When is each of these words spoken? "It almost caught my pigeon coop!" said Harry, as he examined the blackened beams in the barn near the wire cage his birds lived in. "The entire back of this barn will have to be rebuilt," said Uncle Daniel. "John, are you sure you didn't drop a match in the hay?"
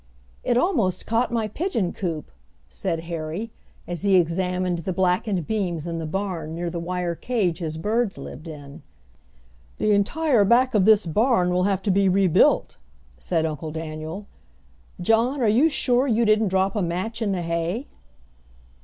"It 0.43 0.57
almost 0.57 1.05
caught 1.05 1.31
my 1.31 1.47
pigeon 1.47 1.93
coop!" 1.93 2.31
said 2.69 3.01
Harry, 3.01 3.51
as 3.87 4.01
he 4.01 4.15
examined 4.15 4.79
the 4.79 4.93
blackened 4.93 5.45
beams 5.45 5.85
in 5.85 5.99
the 5.99 6.07
barn 6.07 6.55
near 6.55 6.71
the 6.71 6.79
wire 6.79 7.13
cage 7.13 7.59
his 7.59 7.77
birds 7.77 8.17
lived 8.17 8.47
in. 8.47 8.81
"The 9.77 9.91
entire 9.91 10.43
back 10.43 10.73
of 10.73 10.85
this 10.85 11.05
barn 11.05 11.51
will 11.53 11.65
have 11.65 11.83
to 11.83 11.91
be 11.91 12.09
rebuilt," 12.09 12.77
said 13.19 13.45
Uncle 13.45 13.69
Daniel. 13.69 14.25
"John, 14.99 15.39
are 15.39 15.47
you 15.47 15.69
sure 15.69 16.07
you 16.07 16.25
didn't 16.25 16.47
drop 16.47 16.75
a 16.75 16.81
match 16.81 17.21
in 17.21 17.31
the 17.31 17.43
hay?" 17.43 17.85